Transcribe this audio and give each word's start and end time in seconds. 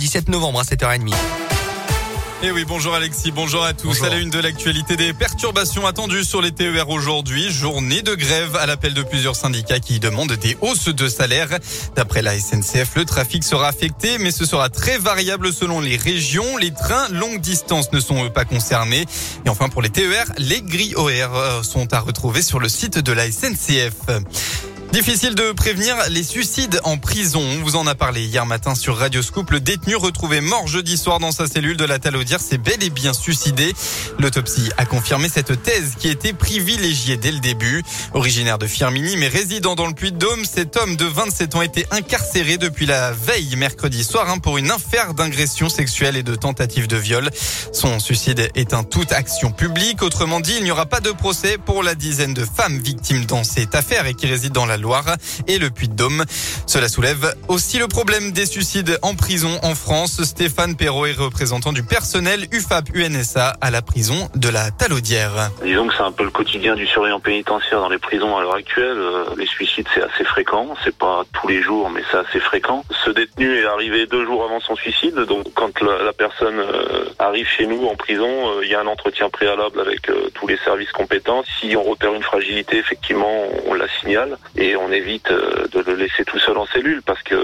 17 0.00 0.30
novembre 0.30 0.60
à 0.60 0.62
7h30. 0.62 1.10
Et 2.42 2.46
eh 2.46 2.50
oui, 2.52 2.64
bonjour 2.66 2.94
Alexis, 2.94 3.32
bonjour 3.32 3.62
à 3.62 3.74
tous. 3.74 3.88
Bonjour. 3.88 4.06
À 4.06 4.08
la 4.08 4.16
une 4.16 4.30
de 4.30 4.38
l'actualité, 4.38 4.96
des 4.96 5.12
perturbations 5.12 5.86
attendues 5.86 6.24
sur 6.24 6.40
les 6.40 6.52
TER 6.52 6.88
aujourd'hui. 6.88 7.52
Journée 7.52 8.00
de 8.00 8.14
grève 8.14 8.56
à 8.56 8.64
l'appel 8.64 8.94
de 8.94 9.02
plusieurs 9.02 9.36
syndicats 9.36 9.78
qui 9.78 10.00
demandent 10.00 10.32
des 10.32 10.56
hausses 10.62 10.88
de 10.88 11.06
salaire. 11.06 11.48
D'après 11.96 12.22
la 12.22 12.40
SNCF, 12.40 12.96
le 12.96 13.04
trafic 13.04 13.44
sera 13.44 13.68
affecté, 13.68 14.16
mais 14.16 14.30
ce 14.30 14.46
sera 14.46 14.70
très 14.70 14.96
variable 14.96 15.52
selon 15.52 15.80
les 15.80 15.98
régions. 15.98 16.56
Les 16.56 16.72
trains 16.72 17.08
longue 17.10 17.42
distance 17.42 17.92
ne 17.92 18.00
sont 18.00 18.24
eux 18.24 18.30
pas 18.30 18.46
concernés. 18.46 19.04
Et 19.44 19.50
enfin, 19.50 19.68
pour 19.68 19.82
les 19.82 19.90
TER, 19.90 20.24
les 20.38 20.62
grilles 20.62 20.94
OR 20.96 21.62
sont 21.62 21.92
à 21.92 22.00
retrouver 22.00 22.40
sur 22.40 22.58
le 22.58 22.70
site 22.70 22.98
de 22.98 23.12
la 23.12 23.30
SNCF. 23.30 23.92
Difficile 24.92 25.36
de 25.36 25.52
prévenir 25.52 25.94
les 26.10 26.24
suicides 26.24 26.80
en 26.82 26.98
prison. 26.98 27.40
On 27.40 27.62
vous 27.62 27.76
en 27.76 27.86
a 27.86 27.94
parlé 27.94 28.24
hier 28.24 28.44
matin 28.44 28.74
sur 28.74 28.96
Radio 28.96 29.22
Scoop. 29.22 29.52
Le 29.52 29.60
détenu 29.60 29.94
retrouvé 29.94 30.40
mort 30.40 30.66
jeudi 30.66 30.98
soir 30.98 31.20
dans 31.20 31.30
sa 31.30 31.46
cellule 31.46 31.76
de 31.76 31.84
la 31.84 32.00
Talaudière 32.00 32.40
s'est 32.40 32.58
bel 32.58 32.82
et 32.82 32.90
bien 32.90 33.12
suicidé. 33.12 33.72
L'autopsie 34.18 34.68
a 34.78 34.86
confirmé 34.86 35.28
cette 35.28 35.62
thèse 35.62 35.94
qui 35.96 36.08
était 36.08 36.32
privilégiée 36.32 37.16
dès 37.16 37.30
le 37.30 37.38
début. 37.38 37.84
Originaire 38.14 38.58
de 38.58 38.66
Firmini 38.66 39.16
mais 39.16 39.28
résidant 39.28 39.76
dans 39.76 39.86
le 39.86 39.94
Puy-de-Dôme, 39.94 40.44
cet 40.44 40.76
homme 40.76 40.96
de 40.96 41.04
27 41.04 41.54
ans 41.54 41.62
était 41.62 41.86
incarcéré 41.92 42.58
depuis 42.58 42.86
la 42.86 43.12
veille 43.12 43.54
mercredi 43.54 44.02
soir 44.02 44.28
hein, 44.28 44.38
pour 44.38 44.58
une 44.58 44.72
affaire 44.72 45.14
d'agression 45.14 45.68
sexuelle 45.68 46.16
et 46.16 46.24
de 46.24 46.34
tentative 46.34 46.88
de 46.88 46.96
viol. 46.96 47.30
Son 47.72 48.00
suicide 48.00 48.50
est 48.56 48.74
un 48.74 48.82
toute 48.82 49.12
action 49.12 49.52
publique. 49.52 50.02
Autrement 50.02 50.40
dit, 50.40 50.54
il 50.58 50.64
n'y 50.64 50.72
aura 50.72 50.86
pas 50.86 51.00
de 51.00 51.12
procès 51.12 51.58
pour 51.58 51.84
la 51.84 51.94
dizaine 51.94 52.34
de 52.34 52.44
femmes 52.44 52.78
victimes 52.78 53.24
dans 53.26 53.44
cette 53.44 53.76
affaire 53.76 54.06
et 54.06 54.14
qui 54.14 54.26
résident 54.26 54.50
dans 54.50 54.66
la 54.66 54.79
Loire 54.80 55.16
et 55.46 55.58
le 55.58 55.70
Puy-de-Dôme. 55.70 56.24
Cela 56.66 56.88
soulève 56.88 57.34
aussi 57.48 57.78
le 57.78 57.88
problème 57.88 58.32
des 58.32 58.46
suicides 58.46 58.98
en 59.02 59.14
prison 59.14 59.58
en 59.62 59.74
France. 59.74 60.22
Stéphane 60.22 60.76
Perrault 60.76 61.06
est 61.06 61.18
représentant 61.18 61.72
du 61.72 61.82
personnel 61.82 62.46
UFAP-UNSA 62.52 63.56
à 63.60 63.70
la 63.70 63.82
prison 63.82 64.28
de 64.34 64.48
la 64.48 64.70
Talaudière. 64.70 65.50
Disons 65.62 65.88
que 65.88 65.94
c'est 65.94 66.02
un 66.02 66.12
peu 66.12 66.24
le 66.24 66.30
quotidien 66.30 66.74
du 66.74 66.86
surveillant 66.86 67.20
pénitentiaire 67.20 67.80
dans 67.80 67.88
les 67.88 67.98
prisons 67.98 68.36
à 68.36 68.42
l'heure 68.42 68.54
actuelle. 68.54 68.98
Euh, 68.98 69.24
Les 69.36 69.46
suicides, 69.46 69.86
c'est 69.94 70.02
assez 70.02 70.24
fréquent. 70.24 70.74
C'est 70.84 70.96
pas 70.96 71.24
tous 71.32 71.48
les 71.48 71.62
jours, 71.62 71.90
mais 71.90 72.02
c'est 72.10 72.18
assez 72.18 72.40
fréquent. 72.40 72.84
Ce 73.04 73.10
détenu 73.10 73.58
est 73.58 73.66
arrivé 73.66 74.06
deux 74.06 74.24
jours 74.24 74.44
avant 74.44 74.60
son 74.60 74.76
suicide. 74.76 75.14
Donc, 75.14 75.46
quand 75.54 75.80
la, 75.80 76.12
personne 76.12 76.58
euh, 76.58 77.04
arrive 77.18 77.46
chez 77.46 77.66
nous 77.66 77.86
en 77.86 77.96
prison, 77.96 78.28
euh, 78.28 78.60
il 78.64 78.70
y 78.70 78.74
a 78.74 78.80
un 78.80 78.86
entretien 78.86 79.28
préalable 79.30 79.80
avec 79.80 80.10
tous 80.34 80.46
les 80.46 80.58
services 80.58 80.92
compétents. 80.92 81.42
Si 81.60 81.76
on 81.76 81.82
repère 81.82 82.14
une 82.14 82.22
fragilité, 82.22 82.78
effectivement, 82.78 83.44
on 83.66 83.74
la 83.74 83.88
signale 84.00 84.36
on 84.76 84.90
évite 84.92 85.30
euh, 85.30 85.66
de 85.72 85.80
le 85.80 85.94
laisser 85.94 86.24
tout 86.24 86.38
seul 86.38 86.56
en 86.58 86.66
cellule 86.66 87.02
parce 87.02 87.22
que 87.22 87.36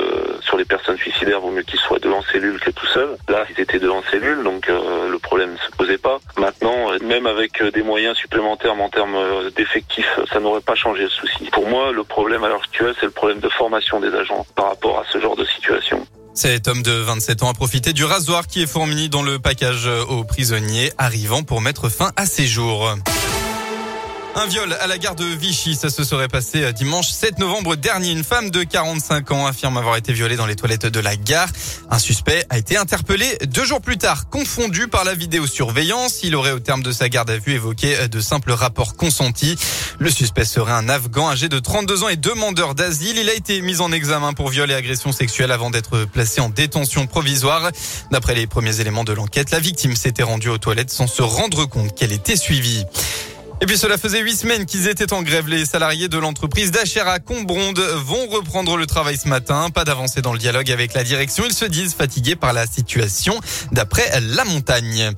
sur 0.43 0.57
les 0.57 0.65
personnes 0.65 0.97
suicidaires, 0.97 1.41
vaut 1.41 1.51
mieux 1.51 1.63
qu'il 1.63 1.79
soit 1.79 1.99
deux 1.99 2.11
en 2.11 2.23
cellule 2.23 2.59
que 2.61 2.71
tout 2.71 2.87
seul. 2.87 3.17
Là, 3.29 3.45
ils 3.51 3.61
étaient 3.61 3.79
deux 3.79 3.91
en 3.91 4.03
cellule, 4.11 4.43
donc 4.43 4.69
euh, 4.69 5.09
le 5.11 5.19
problème 5.19 5.53
ne 5.53 5.59
se 5.59 5.71
posait 5.77 5.99
pas. 5.99 6.19
Maintenant, 6.39 6.93
euh, 6.93 6.99
même 7.03 7.27
avec 7.27 7.63
des 7.63 7.83
moyens 7.83 8.17
supplémentaires 8.17 8.75
en 8.81 8.89
termes 8.89 9.17
d'effectifs, 9.57 10.19
ça 10.33 10.41
n'aurait 10.41 10.61
pas 10.61 10.75
changé 10.75 11.05
le 11.05 11.09
souci. 11.09 11.45
Pour 11.53 11.69
moi, 11.69 11.93
le 11.93 12.05
problème 12.05 12.45
à 12.45 12.49
l'heure 12.49 12.63
actuelle, 12.63 12.95
c'est 13.01 13.07
le 13.07 13.13
problème 13.13 13.41
de 13.41 13.49
formation 13.49 14.01
des 14.01 14.15
agents 14.15 14.47
par 14.55 14.69
rapport 14.69 14.99
à 14.99 15.05
ce 15.13 15.21
genre 15.21 15.37
de 15.37 15.45
situation. 15.45 16.07
Cet 16.35 16.69
homme 16.69 16.83
de 16.83 16.93
27 16.93 17.43
ans 17.43 17.49
a 17.49 17.55
profité 17.55 17.95
du 17.95 18.05
rasoir 18.05 18.47
qui 18.47 18.63
est 18.63 18.67
fourni 18.67 19.09
dans 19.09 19.23
le 19.23 19.39
package 19.39 19.87
aux 19.87 20.25
prisonniers, 20.25 20.93
arrivant 20.99 21.43
pour 21.43 21.63
mettre 21.63 21.89
fin 21.89 22.13
à 22.17 22.27
ses 22.27 22.47
jours. 22.47 22.95
Un 24.39 24.45
viol 24.49 24.71
à 24.83 24.87
la 24.87 24.99
gare 24.99 25.15
de 25.15 25.25
Vichy, 25.25 25.75
ça 25.75 25.89
se 25.89 26.05
serait 26.05 26.29
passé 26.29 26.71
dimanche 26.75 27.09
7 27.09 27.39
novembre 27.39 27.75
dernier. 27.75 28.11
Une 28.11 28.23
femme 28.23 28.51
de 28.51 28.65
45 28.65 29.33
ans 29.33 29.47
affirme 29.47 29.79
avoir 29.79 29.97
été 29.97 30.13
violée 30.13 30.37
dans 30.37 30.45
les 30.45 30.57
toilettes 30.57 30.85
de 30.85 31.01
la 31.01 31.17
gare. 31.17 31.49
Un 31.91 31.99
suspect 31.99 32.45
a 32.51 32.59
été 32.59 32.77
interpellé 32.77 33.39
deux 33.47 33.65
jours 33.65 33.81
plus 33.81 33.97
tard, 33.97 34.29
confondu 34.29 34.89
par 34.89 35.05
la 35.05 35.15
vidéosurveillance. 35.15 36.23
Il 36.23 36.37
aurait 36.37 36.53
au 36.53 36.59
terme 36.59 36.83
de 36.83 36.93
sa 36.93 37.09
garde 37.09 37.31
à 37.31 37.39
vue 37.39 37.55
évoqué 37.55 38.09
de 38.09 38.21
simples 38.21 38.53
rapports 38.53 38.95
consentis. 38.95 39.57
Le 39.99 40.11
suspect 40.11 40.45
serait 40.45 40.73
un 40.73 40.91
Afghan 40.91 41.31
âgé 41.31 41.49
de 41.49 41.59
32 41.59 42.03
ans 42.03 42.09
et 42.11 42.17
demandeur 42.17 42.75
d'asile. 42.75 43.17
Il 43.17 43.31
a 43.31 43.35
été 43.35 43.63
mis 43.63 43.81
en 43.81 43.91
examen 43.91 44.35
pour 44.35 44.51
viol 44.51 44.71
et 44.71 44.75
agression 44.75 45.13
sexuelle 45.13 45.51
avant 45.51 45.71
d'être 45.71 46.05
placé 46.05 46.43
en 46.43 46.51
détention 46.51 47.07
provisoire. 47.07 47.71
D'après 48.11 48.35
les 48.35 48.47
premiers 48.47 48.81
éléments 48.81 49.05
de 49.05 49.15
l'enquête, 49.15 49.51
la 49.51 49.61
victime 49.61 49.97
s'était 49.97 50.25
rendue 50.25 50.51
aux 50.51 50.59
toilettes 50.59 50.91
sans 50.91 51.07
se 51.07 51.23
rendre 51.23 51.65
compte 51.65 51.95
qu'elle 51.95 52.13
était 52.13 52.37
suivie. 52.37 52.85
Et 53.63 53.67
puis 53.67 53.79
cela 53.79 53.97
faisait 53.97 54.21
huit 54.21 54.37
semaines 54.37 54.67
qu'ils 54.67 54.87
étaient 54.87 55.15
en 55.15 55.23
grève. 55.23 55.49
Les 55.49 55.65
salariés 55.65 56.09
de 56.09 56.19
l'entreprise 56.19 56.71
d'Acher 56.71 57.01
à 57.01 57.19
Combronde 57.19 57.79
vont 57.79 58.27
reprendre 58.29 58.77
le 58.77 58.87
travail 58.87 59.17
ce 59.17 59.29
matin. 59.29 59.71
Pas 59.71 59.85
d'avancée 59.85 60.21
dans 60.21 60.35
le 60.35 60.39
dialogue 60.39 60.71
avec 60.71 60.93
la 60.93 61.05
direction. 61.05 61.45
Ils 61.47 61.55
se 61.55 61.65
disent 61.65 61.95
fatigués 61.95 62.37
par 62.37 62.53
la 62.53 62.67
situation 62.67 63.41
d'après 63.73 64.21
la 64.21 64.45
montagne. 64.45 65.11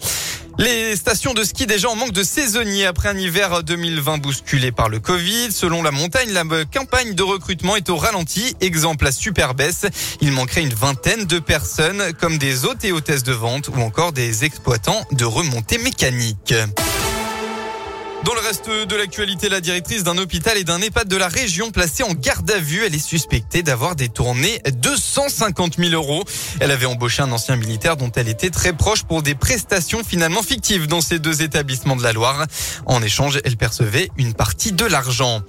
Les 0.57 0.97
stations 0.97 1.35
de 1.35 1.45
ski 1.45 1.67
déjà 1.67 1.89
en 1.89 1.97
manque 1.97 2.13
de 2.13 2.23
saisonniers 2.23 2.87
après 2.87 3.09
un 3.09 3.19
hiver 3.19 3.63
2020 3.63 4.19
bousculé 4.19 4.73
par 4.73 4.89
le 4.89 5.01
Covid. 5.01 5.53
Selon 5.53 5.83
la 5.83 5.91
montagne, 5.91 6.31
la 6.33 6.45
campagne 6.65 7.15
de 7.15 7.23
recrutement 7.23 7.77
est 7.77 7.91
au 7.91 7.97
ralenti. 7.97 8.57
Exemple 8.61 9.07
à 9.07 9.13
Superbès. 9.13 9.87
Il 10.21 10.33
manquerait 10.33 10.63
une 10.63 10.75
vingtaine 10.75 11.27
de 11.27 11.41
personnes 11.41 12.13
comme 12.21 12.39
des 12.39 12.65
hôtes 12.65 12.85
et 12.85 12.93
hôtesses 12.93 13.25
de 13.25 13.33
vente 13.33 13.69
ou 13.69 13.81
encore 13.81 14.13
des 14.13 14.45
exploitants 14.45 15.05
de 15.13 15.25
remontées 15.25 15.79
mécaniques. 15.79 16.55
Dans 18.25 18.35
le 18.35 18.41
reste 18.41 18.69
de 18.69 18.97
l'actualité, 18.97 19.49
la 19.49 19.61
directrice 19.61 20.03
d'un 20.03 20.19
hôpital 20.19 20.59
et 20.59 20.65
d'un 20.65 20.81
EHPAD 20.81 21.09
de 21.09 21.17
la 21.17 21.29
région 21.29 21.71
placée 21.71 22.03
en 22.03 22.15
garde 22.15 22.51
à 22.51 22.59
vue, 22.59 22.85
elle 22.85 22.95
est 22.95 22.99
suspectée 22.99 23.63
d'avoir 23.63 23.95
détourné 23.95 24.61
250 24.71 25.77
000 25.79 25.93
euros. 25.93 26.25
Elle 26.61 26.73
avait 26.73 26.87
embauché 26.87 27.23
un 27.23 27.31
ancien 27.31 27.57
militaire 27.57 27.97
dont 27.97 28.11
elle 28.17 28.29
était 28.29 28.51
très 28.51 28.73
proche 28.73 29.05
pour 29.05 29.23
des 29.23 29.35
prestations 29.35 30.03
finalement 30.05 30.43
fictives 30.43 30.89
dans 30.89 31.01
ces 31.01 31.21
deux 31.21 31.43
établissements 31.43 31.97
de 31.97 32.03
la 32.03 32.13
Loire. 32.13 32.47
En 32.87 33.03
échange, 33.03 33.41
elle 33.45 33.57
percevait 33.57 34.11
une 34.17 34.35
partie 34.35 34.73
de 34.73 34.85
l'argent. 34.85 35.41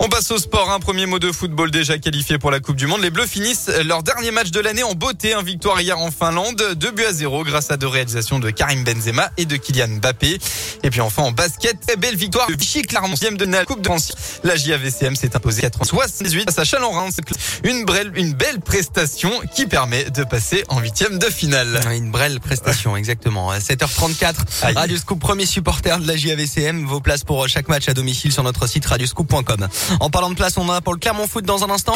On 0.00 0.08
passe 0.08 0.30
au 0.30 0.38
sport. 0.38 0.70
Un 0.70 0.78
premier 0.78 1.06
mot 1.06 1.18
de 1.18 1.32
football 1.32 1.70
déjà 1.70 1.98
qualifié 1.98 2.38
pour 2.38 2.50
la 2.50 2.60
Coupe 2.60 2.76
du 2.76 2.86
Monde. 2.86 3.02
Les 3.02 3.10
Bleus 3.10 3.26
finissent 3.26 3.68
leur 3.84 4.02
dernier 4.02 4.30
match 4.30 4.50
de 4.50 4.60
l'année 4.60 4.84
en 4.84 4.94
beauté. 4.94 5.34
Un 5.34 5.42
victoire 5.42 5.80
hier 5.80 5.98
en 5.98 6.10
Finlande. 6.10 6.74
2 6.76 6.90
buts 6.92 7.04
à 7.04 7.12
0 7.12 7.44
grâce 7.44 7.70
à 7.70 7.76
deux 7.76 7.88
réalisations 7.88 8.38
de 8.38 8.50
Karim 8.50 8.84
Benzema 8.84 9.30
et 9.36 9.44
de 9.44 9.56
Kylian 9.56 9.88
Mbappé. 10.00 10.38
Et 10.84 10.90
puis 10.90 11.00
enfin 11.00 11.22
en 11.24 11.32
basket, 11.32 11.76
belle 11.98 12.16
victoire 12.16 12.46
de 12.48 12.54
Vichy 12.54 12.82
Clermont, 12.82 13.14
de 13.18 13.44
la 13.44 13.64
Coupe 13.64 13.80
de 13.80 13.86
France. 13.86 14.12
La 14.44 14.56
JAVCM 14.56 15.16
s'est 15.16 15.34
imposée 15.34 15.68
78 15.82 16.44
face 16.44 16.58
à 16.58 16.64
Chalon-Reims. 16.64 17.16
Une 17.64 17.84
belle, 17.84 18.12
une 18.14 18.34
belle 18.34 18.60
prestation 18.60 19.32
qui 19.54 19.66
permet 19.66 20.04
de 20.10 20.22
passer 20.22 20.62
en 20.68 20.78
huitième 20.80 21.18
de 21.18 21.26
finale. 21.26 21.80
Une 21.92 22.12
belle 22.12 22.38
prestation, 22.40 22.96
exactement. 22.96 23.50
À 23.50 23.58
7h34, 23.58 24.34
Aïe. 24.62 24.74
Radio 24.74 24.96
Scoop, 24.96 25.18
premier 25.18 25.46
supporter 25.46 25.98
de 25.98 26.06
la 26.06 26.16
JAVCM. 26.16 26.86
Vos 26.86 27.00
places 27.00 27.24
pour 27.24 27.48
chaque 27.48 27.68
match 27.68 27.88
à 27.88 27.94
domicile 27.94 28.32
sur 28.32 28.44
notre 28.44 28.66
site 28.68 28.86
radioscoop.com. 28.86 29.68
En 30.00 30.10
parlant 30.10 30.30
de 30.30 30.34
place, 30.34 30.56
on 30.56 30.68
en 30.68 30.72
a 30.72 30.80
pour 30.80 30.92
le 30.92 30.98
Clermont 30.98 31.26
Foot 31.26 31.44
dans 31.44 31.64
un 31.64 31.70
instant. 31.70 31.94